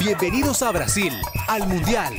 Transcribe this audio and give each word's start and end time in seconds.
Bienvenidos 0.00 0.62
a 0.62 0.72
Brasil, 0.72 1.12
al 1.46 1.68
Mundial. 1.68 2.14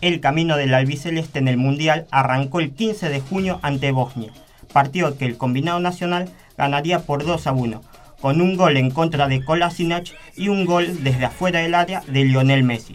El 0.00 0.20
camino 0.20 0.56
del 0.56 0.72
albiceleste 0.74 1.40
en 1.40 1.48
el 1.48 1.56
Mundial 1.56 2.06
arrancó 2.12 2.60
el 2.60 2.70
15 2.72 3.08
de 3.08 3.20
junio 3.20 3.58
ante 3.62 3.90
Bosnia, 3.90 4.30
partido 4.72 5.18
que 5.18 5.24
el 5.24 5.36
combinado 5.36 5.80
nacional 5.80 6.28
ganaría 6.56 7.00
por 7.00 7.24
2 7.24 7.48
a 7.48 7.52
1, 7.52 7.82
con 8.20 8.40
un 8.40 8.56
gol 8.56 8.76
en 8.76 8.92
contra 8.92 9.26
de 9.26 9.44
Kolasinac 9.44 10.14
y 10.36 10.46
un 10.50 10.66
gol 10.66 11.02
desde 11.02 11.24
afuera 11.24 11.58
del 11.58 11.74
área 11.74 12.00
de 12.06 12.26
Lionel 12.26 12.62
Messi. 12.62 12.94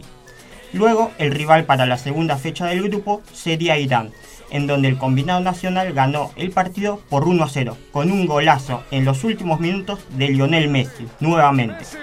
Luego, 0.72 1.12
el 1.18 1.32
rival 1.32 1.66
para 1.66 1.86
la 1.86 1.98
segunda 1.98 2.38
fecha 2.38 2.68
del 2.68 2.84
grupo 2.84 3.22
sería 3.34 3.78
Irán, 3.78 4.12
en 4.52 4.68
donde 4.68 4.88
el 4.88 4.98
combinado 4.98 5.40
nacional 5.40 5.94
ganó 5.94 6.32
el 6.36 6.52
partido 6.52 7.00
por 7.10 7.28
1 7.28 7.44
a 7.44 7.50
0, 7.50 7.78
con 7.92 8.12
un 8.12 8.28
golazo 8.28 8.84
en 8.92 9.06
los 9.06 9.24
últimos 9.24 9.60
minutos 9.60 10.00
de 10.12 10.30
Lionel 10.30 10.70
Messi, 10.70 11.08
nuevamente. 11.20 11.76
Messi, 11.76 11.98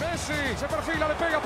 Messi, 0.00 0.58
se 0.58 0.66
perfila, 0.66 1.08
le 1.08 1.14
pega 1.14 1.40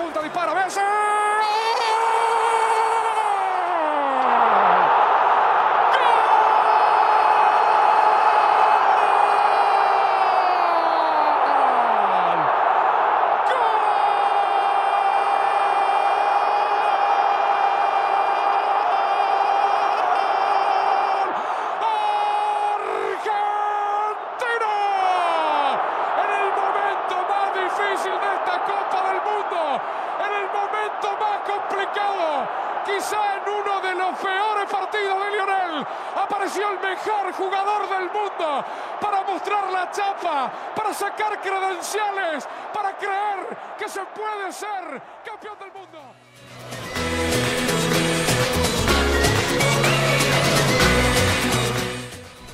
para 40.76 40.94
sacar 40.94 41.40
credenciales, 41.40 42.48
para 42.72 42.96
creer 42.96 43.56
que 43.78 43.88
se 43.88 44.00
puede 44.14 44.52
ser 44.52 45.02
campeón 45.24 45.58
del 45.58 45.72
mundo. 45.72 45.98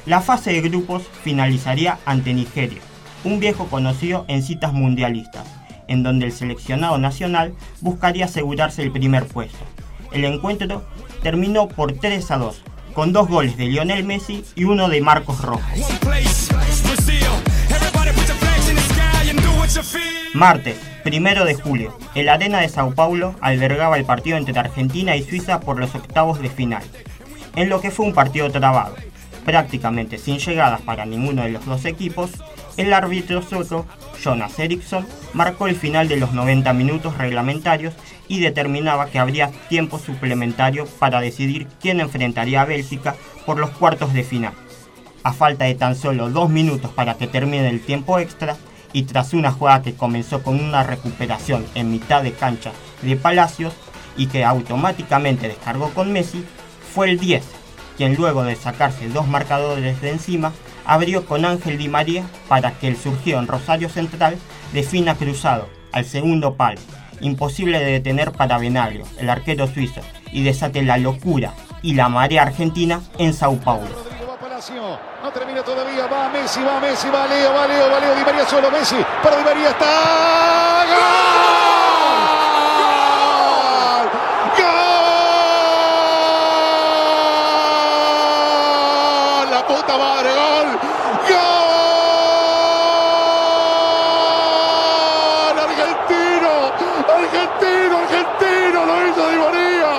La 0.06 0.20
fase 0.20 0.52
de 0.52 0.60
grupos 0.62 1.06
finalizaría 1.22 1.98
ante 2.06 2.32
Nigeria, 2.32 2.80
un 3.24 3.40
viejo 3.40 3.66
conocido 3.66 4.24
en 4.28 4.42
citas 4.42 4.72
mundialistas, 4.72 5.46
en 5.86 6.02
donde 6.02 6.26
el 6.26 6.32
seleccionado 6.32 6.98
nacional 6.98 7.54
buscaría 7.80 8.24
asegurarse 8.24 8.82
el 8.82 8.90
primer 8.90 9.26
puesto. 9.26 9.58
El 10.12 10.24
encuentro 10.24 10.84
terminó 11.22 11.68
por 11.68 11.92
3 11.92 12.30
a 12.30 12.38
2, 12.38 12.62
con 12.94 13.12
dos 13.12 13.28
goles 13.28 13.56
de 13.56 13.66
Lionel 13.66 14.04
Messi 14.04 14.44
y 14.54 14.64
uno 14.64 14.88
de 14.88 15.00
Marcos 15.00 15.40
Rojo. 15.42 15.62
Martes, 20.34 20.76
primero 21.04 21.44
de 21.44 21.54
julio, 21.54 21.96
el 22.14 22.28
Arena 22.28 22.60
de 22.60 22.68
Sao 22.68 22.94
Paulo 22.94 23.34
albergaba 23.40 23.96
el 23.96 24.04
partido 24.04 24.36
entre 24.36 24.58
Argentina 24.58 25.16
y 25.16 25.22
Suiza 25.22 25.60
por 25.60 25.78
los 25.78 25.94
octavos 25.94 26.40
de 26.40 26.50
final, 26.50 26.82
en 27.56 27.68
lo 27.68 27.80
que 27.80 27.90
fue 27.90 28.06
un 28.06 28.14
partido 28.14 28.50
trabado. 28.50 28.94
Prácticamente 29.44 30.18
sin 30.18 30.38
llegadas 30.38 30.82
para 30.82 31.06
ninguno 31.06 31.42
de 31.42 31.50
los 31.50 31.64
dos 31.64 31.84
equipos, 31.86 32.30
el 32.78 32.94
árbitro 32.94 33.42
sueco, 33.42 33.84
Jonas 34.22 34.58
Eriksson, 34.58 35.06
marcó 35.34 35.66
el 35.66 35.76
final 35.76 36.08
de 36.08 36.16
los 36.16 36.32
90 36.32 36.72
minutos 36.72 37.18
reglamentarios 37.18 37.92
y 38.28 38.40
determinaba 38.40 39.06
que 39.06 39.18
habría 39.18 39.50
tiempo 39.68 39.98
suplementario 39.98 40.86
para 40.98 41.20
decidir 41.20 41.66
quién 41.80 42.00
enfrentaría 42.00 42.62
a 42.62 42.66
Bélgica 42.66 43.16
por 43.44 43.58
los 43.58 43.70
cuartos 43.70 44.14
de 44.14 44.22
final. 44.22 44.52
A 45.24 45.32
falta 45.32 45.64
de 45.64 45.74
tan 45.74 45.96
solo 45.96 46.30
dos 46.30 46.48
minutos 46.48 46.92
para 46.92 47.14
que 47.14 47.26
termine 47.26 47.68
el 47.68 47.80
tiempo 47.80 48.18
extra, 48.18 48.56
y 48.92 49.02
tras 49.02 49.34
una 49.34 49.52
jugada 49.52 49.82
que 49.82 49.94
comenzó 49.94 50.42
con 50.42 50.60
una 50.60 50.82
recuperación 50.82 51.66
en 51.74 51.90
mitad 51.90 52.22
de 52.22 52.32
cancha 52.32 52.72
de 53.02 53.16
Palacios 53.16 53.74
y 54.16 54.28
que 54.28 54.44
automáticamente 54.44 55.48
descargó 55.48 55.90
con 55.90 56.12
Messi, 56.12 56.44
fue 56.94 57.10
el 57.10 57.18
10, 57.18 57.44
quien 57.96 58.14
luego 58.14 58.44
de 58.44 58.56
sacarse 58.56 59.08
dos 59.08 59.26
marcadores 59.26 60.00
de 60.00 60.10
encima, 60.10 60.52
abrió 60.88 61.24
con 61.24 61.44
Ángel 61.44 61.78
Di 61.78 61.88
María 61.88 62.24
para 62.48 62.72
que 62.72 62.88
el 62.88 62.96
surgido 62.96 63.38
en 63.38 63.46
Rosario 63.46 63.88
Central 63.88 64.36
defina 64.72 65.14
cruzado 65.14 65.68
al 65.92 66.04
segundo 66.04 66.54
palo, 66.54 66.80
imposible 67.20 67.78
de 67.78 67.92
detener 67.92 68.32
para 68.32 68.58
Benaglio, 68.58 69.04
el 69.18 69.30
arquero 69.30 69.68
suizo, 69.68 70.00
y 70.32 70.42
desate 70.42 70.82
la 70.82 70.98
locura 70.98 71.54
y 71.82 71.94
la 71.94 72.08
marea 72.08 72.42
argentina 72.42 73.00
en 73.18 73.32
Sao 73.32 73.56
Paulo. 73.58 74.08
No 75.22 75.30
termina 75.30 75.62
todavía. 75.62 76.06
Va 76.08 76.28
Messi, 76.30 76.60
va 76.64 76.80
Messi, 76.80 77.08
va 77.10 77.26
Leo, 77.28 77.52
va 77.54 77.66
Leo. 77.68 78.14
Di 78.16 78.24
María 78.24 78.44
solo 78.44 78.70
Messi. 78.72 78.96
Para 79.22 79.36
Di 79.36 79.44
María 79.44 79.68
está. 79.68 79.86
¡Gol! 80.88 80.98
¡Gol! 84.58 84.66
La 89.50 89.62
puta 89.66 89.96
madre, 89.96 90.30
gol. 90.34 90.78
¡Gol! 91.28 91.38
Argentino, 95.68 96.52
argentino, 97.14 97.94
argentino. 97.98 98.78
Lo 98.86 98.94
hizo 99.06 99.22
Di 99.30 99.36
María. 99.38 99.90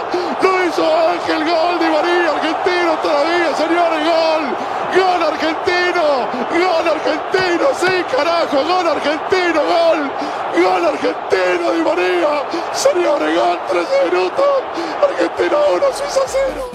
Lo 0.42 0.52
hizo 0.66 0.84
Ángel. 1.12 1.42
Gol 1.46 1.76
Di 1.80 1.88
María. 1.88 2.30
Argentino 2.32 2.92
todavía, 3.02 3.50
señores. 3.56 4.02
Gol. 4.04 4.46
Gol 4.90 5.22
argentino, 5.22 6.26
gol 6.50 6.88
argentino, 6.90 7.66
sí 7.80 7.96
carajo, 8.19 8.57
gol 8.57 8.88
argentino, 8.88 9.62
gol, 9.63 10.12
gol 10.62 10.85
argentino 10.85 11.72
Di 11.72 11.81
María, 11.81 12.44
señores, 12.74 13.35
gol 13.35 13.59
13 13.69 14.12
minutos, 14.12 14.56
Argentina 15.07 15.57
1, 15.74 15.85
Suiza 15.94 16.22
0. 16.28 16.72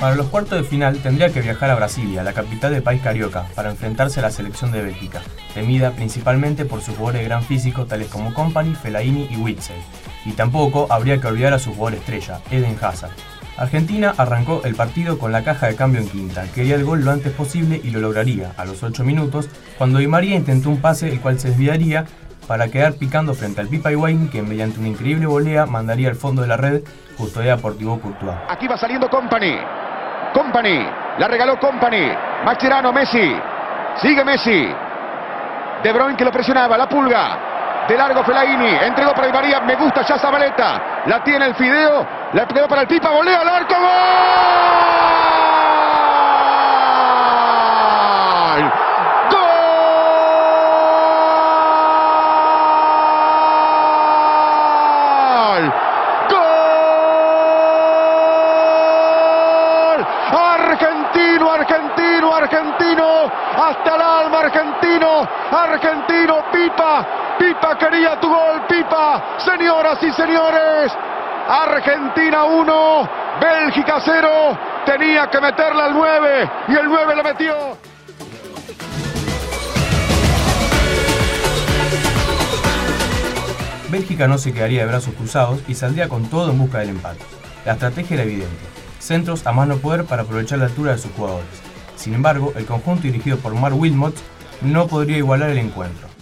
Para 0.00 0.16
los 0.16 0.26
cuartos 0.26 0.58
de 0.58 0.64
final 0.64 0.98
tendría 0.98 1.32
que 1.32 1.40
viajar 1.40 1.70
a 1.70 1.76
Brasilia, 1.76 2.22
la 2.22 2.34
capital 2.34 2.72
del 2.72 2.82
país 2.82 3.00
carioca, 3.02 3.46
para 3.54 3.70
enfrentarse 3.70 4.20
a 4.20 4.22
la 4.22 4.30
selección 4.30 4.70
de 4.70 4.82
Bélgica, 4.82 5.22
temida 5.54 5.92
principalmente 5.92 6.66
por 6.66 6.82
sus 6.82 6.96
jugadores 6.96 7.22
de 7.22 7.28
gran 7.28 7.42
físico 7.42 7.86
tales 7.86 8.08
como 8.08 8.34
Company, 8.34 8.74
Fellaini 8.74 9.28
y 9.30 9.36
Witzel. 9.36 9.76
Y 10.26 10.32
tampoco 10.32 10.86
habría 10.90 11.20
que 11.20 11.26
olvidar 11.26 11.54
a 11.54 11.58
su 11.58 11.74
jugador 11.74 11.98
estrella, 11.98 12.40
Eden 12.50 12.76
Hazard. 12.82 13.33
Argentina 13.56 14.12
arrancó 14.18 14.62
el 14.64 14.74
partido 14.74 15.18
con 15.18 15.30
la 15.30 15.44
caja 15.44 15.66
de 15.66 15.76
cambio 15.76 16.00
en 16.00 16.08
quinta, 16.08 16.44
quería 16.54 16.74
el 16.74 16.84
gol 16.84 17.04
lo 17.04 17.12
antes 17.12 17.32
posible 17.32 17.80
y 17.82 17.90
lo 17.90 18.00
lograría 18.00 18.52
a 18.56 18.64
los 18.64 18.82
8 18.82 19.04
minutos, 19.04 19.48
cuando 19.78 19.98
Di 20.00 20.08
María 20.08 20.34
intentó 20.34 20.70
un 20.70 20.80
pase 20.80 21.08
el 21.08 21.20
cual 21.20 21.38
se 21.38 21.48
desviaría 21.48 22.04
para 22.48 22.68
quedar 22.68 22.94
picando 22.94 23.32
frente 23.34 23.60
al 23.60 23.68
Pipa 23.68 23.92
Higuaín, 23.92 24.28
que 24.28 24.42
mediante 24.42 24.78
una 24.80 24.88
increíble 24.88 25.26
volea 25.26 25.66
mandaría 25.66 26.08
al 26.08 26.16
fondo 26.16 26.42
de 26.42 26.48
la 26.48 26.56
red 26.56 26.82
custodia 27.16 27.56
por 27.56 27.78
Thibaut 27.78 28.02
Courtois. 28.02 28.36
Aquí 28.48 28.66
va 28.66 28.76
saliendo 28.76 29.08
Company. 29.08 29.56
Company. 30.34 30.86
La 31.18 31.28
regaló 31.28 31.58
Company. 31.58 32.10
Mascherano, 32.44 32.92
Messi. 32.92 33.34
Sigue 34.02 34.24
Messi. 34.24 34.68
De 35.82 35.92
Bruyne 35.92 36.16
que 36.16 36.24
lo 36.24 36.32
presionaba. 36.32 36.76
La 36.76 36.88
pulga 36.88 37.54
de 37.88 37.96
largo 37.96 38.24
Felaini, 38.24 38.76
entregó 38.82 39.12
para 39.12 39.26
Di 39.26 39.32
María, 39.32 39.60
me 39.60 39.76
gusta 39.76 40.02
ya 40.02 40.18
Zabaleta, 40.18 41.02
la 41.06 41.22
tiene 41.22 41.46
el 41.46 41.54
Fideo, 41.54 42.06
la 42.34 42.42
entregó 42.42 42.66
para 42.66 42.82
el 42.82 42.88
Pipa, 42.88 43.10
volea 43.10 43.40
al 43.40 43.48
arco, 43.48 43.74
¡Gol! 48.54 48.70
¡Gol! 56.28 56.44
Argentino, 60.32 61.52
argentino, 61.52 62.34
argentino, 62.34 63.30
hasta 63.56 63.94
el 63.94 64.02
alma 64.02 64.40
argentino, 64.40 65.28
argentino, 65.52 66.44
Pipa, 66.50 67.06
Pipa 67.38 67.78
quería 67.78 68.18
tu 68.18 68.28
gol, 68.28 68.62
Pipa. 68.66 69.22
Señoras 69.38 70.02
y 70.02 70.10
señores, 70.12 70.96
Argentina 71.46 72.44
1, 72.44 73.10
Bélgica 73.40 74.00
0. 74.02 74.28
Tenía 74.86 75.28
que 75.28 75.40
meterla 75.40 75.86
al 75.86 75.94
9 75.94 76.50
y 76.68 76.72
el 76.74 76.86
9 76.86 77.16
lo 77.16 77.22
metió. 77.22 77.54
Bélgica 83.90 84.26
no 84.26 84.38
se 84.38 84.52
quedaría 84.52 84.80
de 84.80 84.86
brazos 84.86 85.14
cruzados 85.14 85.60
y 85.68 85.74
saldría 85.74 86.08
con 86.08 86.24
todo 86.30 86.50
en 86.50 86.58
busca 86.58 86.78
del 86.78 86.90
empate. 86.90 87.20
La 87.64 87.72
estrategia 87.72 88.14
era 88.14 88.24
evidente. 88.24 88.64
centros 88.98 89.46
a 89.46 89.52
mano 89.52 89.76
poder 89.76 90.04
para 90.06 90.22
aprovechar 90.22 90.58
la 90.58 90.64
altura 90.64 90.92
de 90.92 90.98
sus 90.98 91.12
jugadores. 91.12 91.46
Sin 91.94 92.14
embargo, 92.14 92.54
el 92.56 92.64
conjunto 92.64 93.02
dirigido 93.02 93.36
por 93.36 93.54
Mark 93.54 93.78
Wilmot 93.78 94.14
no 94.62 94.86
podría 94.86 95.18
igualar 95.18 95.50
el 95.50 95.58
encuentro. 95.58 96.13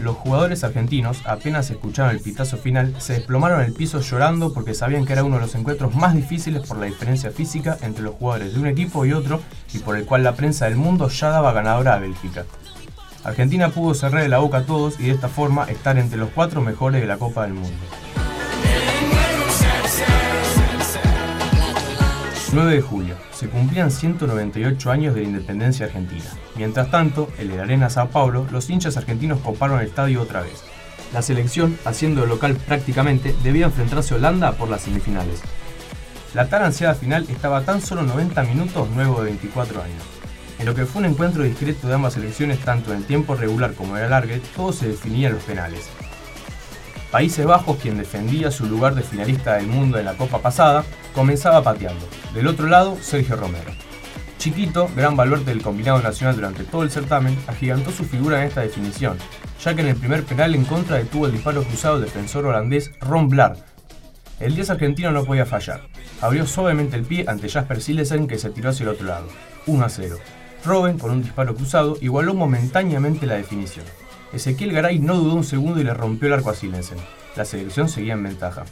Los 0.00 0.16
jugadores 0.16 0.64
argentinos, 0.64 1.20
apenas 1.24 1.70
escucharon 1.70 2.12
el 2.12 2.20
pitazo 2.20 2.56
final, 2.56 2.94
se 2.98 3.14
desplomaron 3.14 3.60
el 3.60 3.72
piso 3.72 4.00
llorando 4.00 4.52
porque 4.52 4.74
sabían 4.74 5.04
que 5.04 5.12
era 5.12 5.24
uno 5.24 5.36
de 5.36 5.42
los 5.42 5.54
encuentros 5.54 5.94
más 5.94 6.14
difíciles 6.14 6.66
por 6.66 6.78
la 6.78 6.86
diferencia 6.86 7.30
física 7.30 7.76
entre 7.82 8.02
los 8.02 8.14
jugadores 8.14 8.54
de 8.54 8.60
un 8.60 8.66
equipo 8.66 9.04
y 9.04 9.12
otro 9.12 9.40
y 9.72 9.78
por 9.78 9.96
el 9.96 10.04
cual 10.04 10.24
la 10.24 10.34
prensa 10.34 10.64
del 10.64 10.76
mundo 10.76 11.08
ya 11.08 11.28
daba 11.28 11.52
ganadora 11.52 11.94
a 11.94 11.98
Bélgica. 11.98 12.44
Argentina 13.24 13.68
pudo 13.68 13.94
cerrar 13.94 14.28
la 14.28 14.38
boca 14.38 14.58
a 14.58 14.66
todos 14.66 14.98
y 14.98 15.04
de 15.04 15.12
esta 15.12 15.28
forma 15.28 15.64
estar 15.64 15.96
entre 15.98 16.18
los 16.18 16.30
cuatro 16.30 16.60
mejores 16.60 17.00
de 17.00 17.06
la 17.06 17.18
Copa 17.18 17.42
del 17.42 17.54
Mundo. 17.54 17.78
9 22.52 22.74
de 22.74 22.82
julio. 22.82 23.14
Se 23.32 23.48
cumplían 23.48 23.90
198 23.90 24.90
años 24.90 25.14
de 25.14 25.22
la 25.22 25.28
independencia 25.28 25.86
argentina. 25.86 26.24
Mientras 26.54 26.90
tanto, 26.90 27.30
en 27.38 27.50
el 27.50 27.60
Arena 27.60 27.88
Sao 27.88 28.10
Paulo, 28.10 28.46
los 28.50 28.68
hinchas 28.68 28.98
argentinos 28.98 29.40
coparon 29.40 29.80
el 29.80 29.86
estadio 29.86 30.20
otra 30.20 30.42
vez. 30.42 30.62
La 31.14 31.22
selección, 31.22 31.78
haciendo 31.86 32.26
local 32.26 32.56
prácticamente, 32.56 33.34
debía 33.42 33.66
enfrentarse 33.66 34.12
a 34.12 34.18
Holanda 34.18 34.52
por 34.52 34.68
las 34.68 34.82
semifinales. 34.82 35.40
La 36.34 36.48
tan 36.48 36.62
ansiada 36.62 36.94
final 36.94 37.26
estaba 37.30 37.62
tan 37.62 37.80
solo 37.80 38.02
90 38.02 38.42
minutos 38.42 38.86
luego 38.94 39.20
de 39.20 39.30
24 39.30 39.82
años. 39.82 40.02
En 40.58 40.66
lo 40.66 40.74
que 40.74 40.84
fue 40.84 41.00
un 41.00 41.06
encuentro 41.06 41.44
discreto 41.44 41.88
de 41.88 41.94
ambas 41.94 42.14
selecciones 42.14 42.58
tanto 42.58 42.92
en 42.92 42.98
el 42.98 43.04
tiempo 43.04 43.34
regular 43.34 43.72
como 43.72 43.96
en 43.96 44.02
el 44.02 44.06
alargue, 44.08 44.42
todo 44.54 44.74
se 44.74 44.88
definía 44.88 45.28
en 45.28 45.34
los 45.34 45.42
penales. 45.44 45.88
Países 47.12 47.44
Bajos, 47.44 47.76
quien 47.76 47.98
defendía 47.98 48.50
su 48.50 48.64
lugar 48.64 48.94
de 48.94 49.02
finalista 49.02 49.56
del 49.56 49.66
mundo 49.66 49.98
en 49.98 50.06
la 50.06 50.14
Copa 50.14 50.38
pasada, 50.38 50.82
comenzaba 51.14 51.62
pateando. 51.62 52.08
Del 52.32 52.46
otro 52.46 52.66
lado, 52.66 52.96
Sergio 53.02 53.36
Romero. 53.36 53.70
Chiquito, 54.38 54.88
gran 54.96 55.14
valor 55.14 55.44
del 55.44 55.60
combinado 55.60 56.00
nacional 56.00 56.36
durante 56.36 56.64
todo 56.64 56.84
el 56.84 56.90
certamen, 56.90 57.36
agigantó 57.46 57.90
su 57.90 58.04
figura 58.04 58.40
en 58.40 58.48
esta 58.48 58.62
definición, 58.62 59.18
ya 59.62 59.74
que 59.74 59.82
en 59.82 59.88
el 59.88 59.96
primer 59.96 60.24
penal 60.24 60.54
en 60.54 60.64
contra 60.64 60.96
detuvo 60.96 61.26
el 61.26 61.32
disparo 61.32 61.62
cruzado 61.64 61.96
del 61.96 62.06
defensor 62.06 62.46
holandés 62.46 62.90
Ron 63.02 63.28
Blair. 63.28 63.56
El 64.40 64.54
10 64.54 64.70
argentino 64.70 65.12
no 65.12 65.26
podía 65.26 65.44
fallar. 65.44 65.82
Abrió 66.22 66.46
suavemente 66.46 66.96
el 66.96 67.04
pie 67.04 67.26
ante 67.28 67.50
Jasper 67.50 67.82
Silesen 67.82 68.26
que 68.26 68.38
se 68.38 68.48
tiró 68.48 68.70
hacia 68.70 68.84
el 68.84 68.88
otro 68.88 69.06
lado. 69.06 69.26
1 69.66 69.84
a 69.84 69.88
0. 69.90 70.16
Robben, 70.64 70.98
con 70.98 71.10
un 71.10 71.22
disparo 71.22 71.54
cruzado, 71.54 71.98
igualó 72.00 72.32
momentáneamente 72.32 73.26
la 73.26 73.34
definición. 73.34 73.84
Ezequiel 74.32 74.72
Garay 74.72 74.98
no 74.98 75.14
dudó 75.14 75.34
un 75.34 75.44
segundo 75.44 75.80
y 75.80 75.84
le 75.84 75.92
rompió 75.92 76.28
el 76.28 76.34
arco 76.34 76.50
a 76.50 76.54
Silensen. 76.54 76.98
La 77.36 77.44
selección 77.44 77.88
seguía 77.88 78.14
en 78.14 78.22
ventaja. 78.22 78.64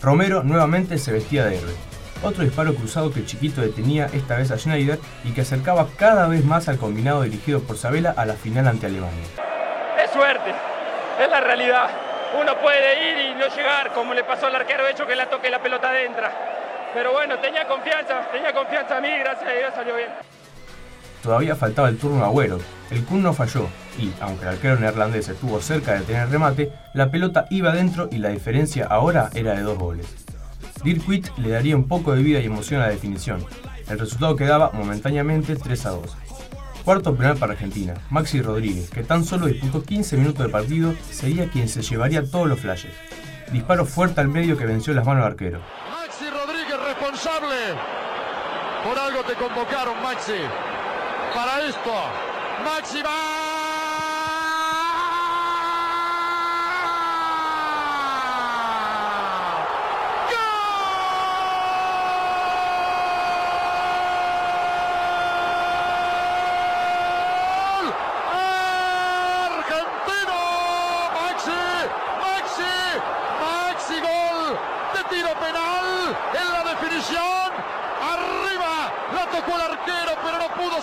Romero 0.00 0.44
nuevamente 0.44 0.96
se 0.96 1.12
vestía 1.12 1.44
de 1.44 1.58
héroe. 1.58 1.74
Otro 2.22 2.44
disparo 2.44 2.74
cruzado 2.74 3.12
que 3.12 3.24
Chiquito 3.24 3.62
detenía 3.62 4.08
esta 4.12 4.36
vez 4.36 4.50
a 4.50 4.58
Schneider 4.58 5.00
y 5.24 5.32
que 5.32 5.40
acercaba 5.40 5.88
cada 5.96 6.28
vez 6.28 6.44
más 6.44 6.68
al 6.68 6.78
combinado 6.78 7.22
dirigido 7.22 7.60
por 7.60 7.78
Sabela 7.78 8.14
a 8.16 8.24
la 8.26 8.34
final 8.34 8.68
ante 8.68 8.86
Alemania. 8.86 9.24
Es 10.04 10.10
suerte, 10.12 10.54
es 11.20 11.30
la 11.30 11.40
realidad. 11.40 11.90
Uno 12.40 12.56
puede 12.60 13.10
ir 13.10 13.30
y 13.30 13.34
no 13.34 13.48
llegar, 13.48 13.92
como 13.92 14.14
le 14.14 14.22
pasó 14.22 14.46
al 14.46 14.54
arquero 14.54 14.86
hecho 14.86 15.04
que 15.06 15.16
la 15.16 15.28
toque 15.28 15.50
la 15.50 15.60
pelota 15.60 15.88
adentro. 15.88 16.28
Pero 16.94 17.12
bueno, 17.12 17.38
tenía 17.38 17.66
confianza, 17.66 18.28
tenía 18.30 18.52
confianza 18.52 18.98
a 18.98 19.00
mí, 19.00 19.08
gracias 19.18 19.50
a 19.50 19.52
Dios 19.52 19.74
salió 19.74 19.96
bien. 19.96 20.10
Todavía 21.22 21.54
faltaba 21.54 21.88
el 21.88 21.98
turno 21.98 22.24
a 22.24 22.28
Agüero. 22.28 22.58
El 22.90 23.04
Kun 23.04 23.22
no 23.22 23.32
falló 23.32 23.68
y, 23.98 24.10
aunque 24.20 24.44
el 24.44 24.50
arquero 24.50 24.76
neerlandés 24.78 25.28
estuvo 25.28 25.60
cerca 25.60 25.94
de 25.94 26.00
tener 26.00 26.30
remate, 26.30 26.72
la 26.94 27.10
pelota 27.10 27.46
iba 27.50 27.70
adentro 27.70 28.08
y 28.10 28.18
la 28.18 28.30
diferencia 28.30 28.86
ahora 28.86 29.30
era 29.34 29.54
de 29.54 29.62
dos 29.62 29.78
goles. 29.78 30.06
Dirk 30.82 31.06
Witt 31.06 31.28
le 31.36 31.50
daría 31.50 31.76
un 31.76 31.86
poco 31.86 32.14
de 32.14 32.22
vida 32.22 32.40
y 32.40 32.46
emoción 32.46 32.80
a 32.80 32.86
la 32.86 32.92
definición. 32.92 33.44
El 33.88 33.98
resultado 33.98 34.34
quedaba 34.36 34.70
momentáneamente 34.72 35.56
3 35.56 35.86
a 35.86 35.90
2. 35.90 36.16
Cuarto 36.84 37.14
penal 37.14 37.36
para 37.36 37.52
Argentina, 37.52 37.94
Maxi 38.08 38.40
Rodríguez, 38.40 38.88
que 38.88 39.02
tan 39.02 39.24
solo 39.24 39.46
disputó 39.46 39.82
15 39.82 40.16
minutos 40.16 40.46
de 40.46 40.52
partido, 40.52 40.94
sería 41.10 41.50
quien 41.50 41.68
se 41.68 41.82
llevaría 41.82 42.24
todos 42.24 42.48
los 42.48 42.60
flashes. 42.60 42.94
Disparo 43.52 43.84
fuerte 43.84 44.20
al 44.22 44.28
medio 44.28 44.56
que 44.56 44.64
venció 44.64 44.94
las 44.94 45.04
manos 45.04 45.24
del 45.24 45.32
arquero. 45.32 45.60
Maxi 45.90 46.30
Rodríguez 46.30 46.80
responsable. 46.82 47.56
Por 48.82 48.98
algo 48.98 49.22
te 49.24 49.34
convocaron, 49.34 50.02
Maxi 50.02 50.32
para 51.34 51.62
esto. 51.62 51.92
Máxima. 52.64 53.39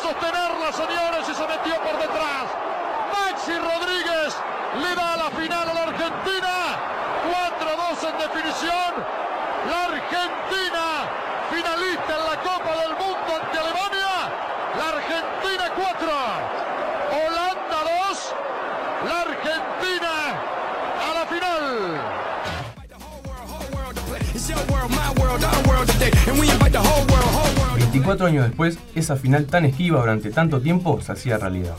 sostenerla, 0.08 0.72
señores, 0.72 1.30
y 1.30 1.34
se 1.36 1.48
metió 1.48 1.76
por 1.82 2.00
detrás. 2.00 2.48
Maxi 3.12 3.58
Rodríguez 3.58 4.36
le 4.82 4.96
da 4.96 5.18
la 5.18 5.30
final 5.32 5.70
a 5.70 5.74
la 5.74 5.84
Argentina. 5.84 6.54
4-2 7.28 8.10
en 8.10 8.18
definición. 8.18 8.92
La 9.70 9.84
Argentina 9.86 10.97
Cuatro 28.08 28.28
años 28.28 28.46
después, 28.46 28.80
esa 28.96 29.18
final 29.18 29.48
tan 29.48 29.66
esquiva 29.66 30.00
durante 30.00 30.30
tanto 30.30 30.62
tiempo 30.62 31.02
se 31.02 31.12
hacía 31.12 31.38
realidad. 31.38 31.76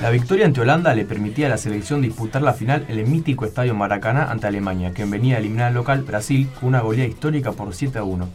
La 0.00 0.08
victoria 0.08 0.46
ante 0.46 0.62
Holanda 0.62 0.94
le 0.94 1.04
permitía 1.04 1.48
a 1.48 1.50
la 1.50 1.58
selección 1.58 2.00
disputar 2.00 2.40
la 2.40 2.54
final 2.54 2.86
en 2.88 2.98
el 2.98 3.06
mítico 3.06 3.44
estadio 3.44 3.74
Maracaná 3.74 4.30
ante 4.30 4.46
Alemania, 4.46 4.94
que 4.94 5.04
venía 5.04 5.36
a 5.36 5.40
eliminar 5.40 5.66
al 5.66 5.74
local 5.74 6.04
Brasil 6.04 6.48
con 6.58 6.70
una 6.70 6.80
goleada 6.80 7.10
histórica 7.10 7.52
por 7.52 7.74
7 7.74 7.98
a 7.98 8.02
1. 8.02 8.26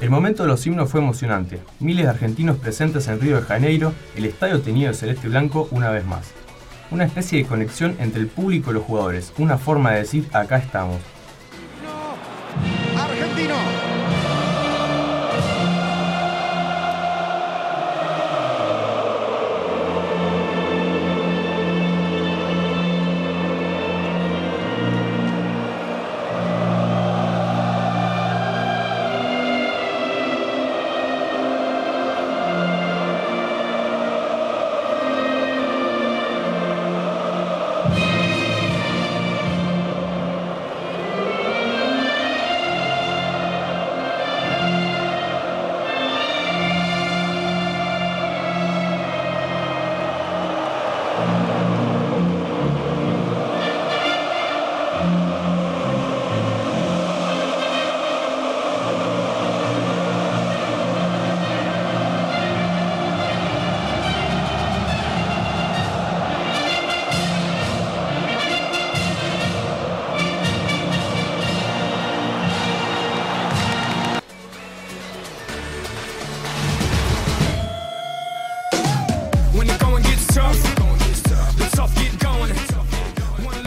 El 0.00 0.10
momento 0.10 0.42
de 0.42 0.48
los 0.48 0.66
himnos 0.66 0.90
fue 0.90 0.98
emocionante. 1.00 1.60
Miles 1.78 2.06
de 2.06 2.10
argentinos 2.10 2.56
presentes 2.56 3.06
en 3.06 3.20
Río 3.20 3.36
de 3.36 3.42
Janeiro, 3.42 3.92
el 4.16 4.24
estadio 4.24 4.60
tenía 4.60 4.88
de 4.88 4.94
celeste 4.94 5.28
y 5.28 5.30
blanco 5.30 5.68
una 5.70 5.90
vez 5.90 6.04
más 6.04 6.41
una 6.92 7.04
especie 7.04 7.38
de 7.38 7.48
conexión 7.48 7.96
entre 7.98 8.20
el 8.20 8.28
público 8.28 8.70
y 8.70 8.74
los 8.74 8.84
jugadores, 8.84 9.32
una 9.38 9.58
forma 9.58 9.92
de 9.92 10.00
decir 10.00 10.28
acá 10.32 10.58
estamos. 10.58 11.00
Argentino. 12.96 13.71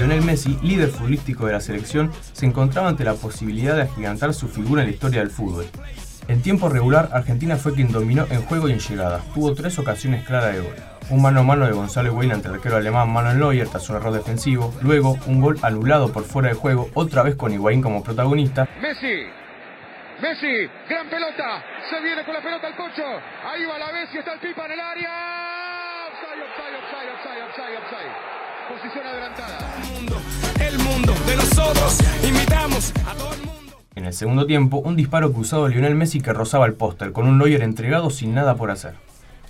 Lionel 0.05 0.23
Messi, 0.23 0.55
líder 0.61 0.89
futbolístico 0.89 1.47
de 1.47 1.53
la 1.53 1.59
selección, 1.59 2.11
se 2.31 2.45
encontraba 2.45 2.89
ante 2.89 3.03
la 3.03 3.15
posibilidad 3.15 3.75
de 3.75 3.81
agigantar 3.81 4.35
su 4.35 4.47
figura 4.47 4.83
en 4.83 4.89
la 4.89 4.93
historia 4.93 5.21
del 5.21 5.31
fútbol. 5.31 5.65
En 6.27 6.43
tiempo 6.43 6.69
regular, 6.69 7.09
Argentina 7.11 7.55
fue 7.55 7.73
quien 7.73 7.91
dominó 7.91 8.27
en 8.29 8.43
juego 8.43 8.69
y 8.69 8.73
en 8.73 8.79
llegada. 8.79 9.23
Tuvo 9.33 9.55
tres 9.55 9.79
ocasiones 9.79 10.23
claras 10.23 10.53
de 10.53 10.61
gol. 10.61 10.75
Un 11.09 11.23
mano 11.23 11.39
a 11.39 11.43
mano 11.43 11.65
de 11.65 11.71
Gonzalo 11.71 12.09
Higuaín 12.09 12.33
ante 12.33 12.49
el 12.49 12.53
arquero 12.53 12.75
alemán 12.75 13.09
Manuel 13.09 13.39
Neuer 13.39 13.67
tras 13.67 13.89
un 13.89 13.95
error 13.95 14.13
defensivo. 14.13 14.71
Luego, 14.83 15.17
un 15.25 15.41
gol 15.41 15.57
anulado 15.63 16.13
por 16.13 16.23
fuera 16.23 16.49
de 16.49 16.53
juego, 16.53 16.91
otra 16.93 17.23
vez 17.23 17.33
con 17.33 17.51
Higuaín 17.51 17.81
como 17.81 18.03
protagonista. 18.03 18.67
Messi, 18.79 19.25
Messi, 20.21 20.69
gran 20.87 21.09
pelota, 21.09 21.63
se 21.89 21.99
viene 22.01 22.23
con 22.23 22.35
la 22.35 22.43
pelota 22.43 22.67
al 22.67 22.75
cocho, 22.75 23.03
ahí 23.43 23.65
va 23.65 23.79
la 23.79 23.91
vez 23.91 24.09
y 24.13 24.19
está 24.19 24.33
el 24.33 24.39
pipa 24.39 24.67
en 24.67 24.71
el 24.71 24.79
área. 24.79 25.35
Posición 28.75 29.07
adelantada. 29.07 29.73
El 30.59 30.77
mundo 30.79 31.13
de 31.25 31.37
nosotros. 31.37 31.97
Invitamos 32.27 32.91
a 33.07 33.13
todo 33.13 33.33
el 33.33 33.39
mundo. 33.45 33.81
En 33.95 34.03
el 34.05 34.13
segundo 34.13 34.45
tiempo, 34.45 34.79
un 34.79 34.97
disparo 34.97 35.31
cruzado 35.31 35.63
de 35.63 35.71
Lionel 35.71 35.95
Messi 35.95 36.19
que 36.19 36.33
rozaba 36.33 36.65
el 36.65 36.73
póster, 36.73 37.13
con 37.13 37.25
un 37.25 37.37
Neuer 37.37 37.63
entregado 37.63 38.09
sin 38.09 38.33
nada 38.33 38.55
por 38.55 38.71
hacer. 38.71 38.95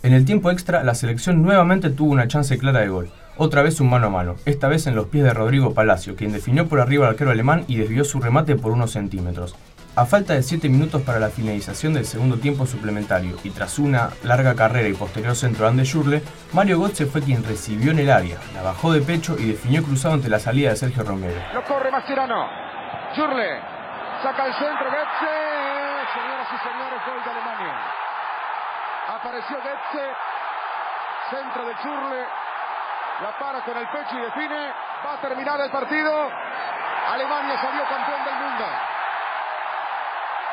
En 0.03 0.13
el 0.13 0.25
tiempo 0.25 0.51
extra, 0.51 0.83
la 0.83 0.93
selección 0.93 1.41
nuevamente 1.41 1.89
tuvo 1.89 2.11
una 2.11 2.27
chance 2.27 2.55
clara 2.59 2.81
de 2.81 2.89
gol. 2.89 3.09
Otra 3.37 3.63
vez 3.63 3.81
un 3.81 3.89
mano 3.89 4.07
a 4.07 4.11
mano, 4.11 4.35
esta 4.45 4.67
vez 4.67 4.85
en 4.85 4.93
los 4.93 5.07
pies 5.07 5.23
de 5.23 5.33
Rodrigo 5.33 5.73
Palacio, 5.73 6.15
quien 6.15 6.31
definió 6.31 6.67
por 6.67 6.79
arriba 6.79 7.07
al 7.07 7.13
arquero 7.13 7.31
alemán 7.31 7.65
y 7.67 7.77
desvió 7.77 8.03
su 8.03 8.19
remate 8.19 8.55
por 8.55 8.73
unos 8.73 8.91
centímetros. 8.91 9.55
A 9.97 10.05
falta 10.05 10.33
de 10.33 10.43
7 10.43 10.67
minutos 10.67 11.01
para 11.03 11.21
la 11.21 11.29
finalización 11.29 11.93
del 11.93 12.03
segundo 12.03 12.35
tiempo 12.35 12.65
suplementario 12.65 13.37
y 13.45 13.49
tras 13.51 13.79
una 13.79 14.09
larga 14.23 14.53
carrera 14.53 14.89
y 14.89 14.93
posterior 14.93 15.37
centro 15.37 15.71
de 15.71 15.85
Schurle, 15.85 16.21
Mario 16.51 16.81
Götze 16.81 17.05
fue 17.05 17.21
quien 17.21 17.45
recibió 17.45 17.91
en 17.91 17.99
el 17.99 18.11
área, 18.11 18.35
la 18.53 18.61
bajó 18.61 18.91
de 18.91 18.99
pecho 18.99 19.37
y 19.39 19.55
definió 19.55 19.81
cruzado 19.83 20.15
ante 20.15 20.27
la 20.27 20.39
salida 20.39 20.71
de 20.71 20.75
Sergio 20.75 21.01
Romero. 21.03 21.39
Lo 21.53 21.63
corre 21.63 21.89
Mascherano. 21.91 22.43
Schurle. 23.15 23.61
Saca 24.21 24.45
el 24.47 24.53
centro. 24.55 24.83
Goetze. 24.91 25.31
Señoras 26.11 26.47
y 26.51 26.57
señores, 26.59 26.99
gol 27.07 27.23
de 27.23 27.31
Alemania. 27.31 27.75
Apareció 29.15 29.55
Goetze. 29.63 30.05
Centro 31.31 31.65
de 31.67 31.73
Schurle. 31.79 32.21
La 33.23 33.39
para 33.39 33.63
con 33.63 33.77
el 33.77 33.87
pecho 33.87 34.11
y 34.11 34.21
define. 34.27 34.73
Va 35.07 35.13
a 35.13 35.21
terminar 35.21 35.61
el 35.61 35.71
partido. 35.71 36.11
Alemania 37.07 37.55
salió 37.61 37.87
campeón 37.87 38.25
del 38.25 38.35
mundo. 38.43 38.94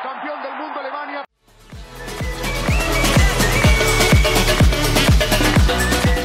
Campeón 0.03 0.43
del 0.43 0.51
mundo 0.57 0.79
Alemania. 0.81 1.23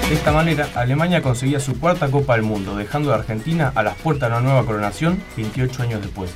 De 0.09 0.15
esta 0.15 0.33
manera, 0.33 0.69
Alemania 0.75 1.23
conseguía 1.23 1.61
su 1.61 1.79
cuarta 1.79 2.11
Copa 2.11 2.35
del 2.35 2.43
Mundo, 2.43 2.75
dejando 2.75 3.13
a 3.13 3.17
Argentina 3.19 3.71
a 3.77 3.85
las 3.85 3.95
puertas 3.95 4.31
de 4.31 4.37
una 4.37 4.45
nueva 4.45 4.67
coronación 4.67 5.23
28 5.37 5.83
años 5.85 6.03
después. 6.03 6.35